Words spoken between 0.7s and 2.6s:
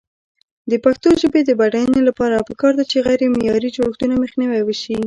د پښتو ژبې د بډاینې لپاره